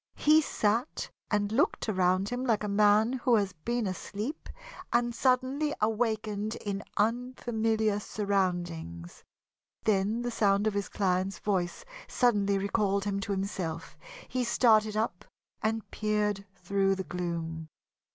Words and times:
He 0.17 0.41
sat 0.41 1.11
and 1.29 1.51
looked 1.51 1.87
around 1.87 2.29
him 2.29 2.43
like 2.43 2.63
a 2.63 2.67
man 2.67 3.13
who 3.13 3.35
has 3.35 3.53
been 3.53 3.85
asleep 3.85 4.49
and 4.91 5.13
suddenly 5.13 5.75
awakened 5.79 6.55
in 6.55 6.81
unfamiliar 6.97 7.99
surroundings. 7.99 9.23
Then 9.83 10.23
the 10.23 10.31
sound 10.31 10.65
of 10.65 10.73
his 10.73 10.89
client's 10.89 11.37
voice 11.37 11.85
suddenly 12.07 12.57
recalled 12.57 13.05
him 13.05 13.19
to 13.19 13.31
himself. 13.31 13.95
He 14.27 14.43
started 14.43 14.97
up 14.97 15.23
and 15.61 15.87
peered 15.91 16.45
through 16.55 16.95
the 16.95 17.03
gloom. 17.03 17.67